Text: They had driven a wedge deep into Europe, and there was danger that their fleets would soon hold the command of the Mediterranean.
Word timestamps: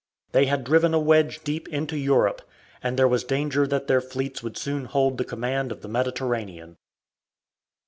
They 0.31 0.47
had 0.47 0.63
driven 0.63 0.95
a 0.95 0.99
wedge 0.99 1.43
deep 1.43 1.67
into 1.69 1.95
Europe, 1.95 2.41
and 2.81 2.97
there 2.97 3.07
was 3.07 3.23
danger 3.23 3.67
that 3.67 3.85
their 3.85 4.01
fleets 4.01 4.41
would 4.41 4.57
soon 4.57 4.85
hold 4.85 5.19
the 5.19 5.23
command 5.23 5.71
of 5.71 5.81
the 5.81 5.87
Mediterranean. 5.87 6.77